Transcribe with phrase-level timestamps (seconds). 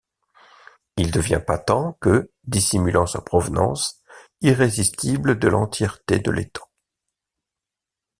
[0.97, 4.01] Il devient patent, que, dissimulant sa provenance,
[4.41, 6.67] irrésistible de l'entièreté de l'étant.